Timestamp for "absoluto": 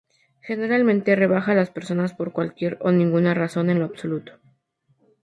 3.85-4.33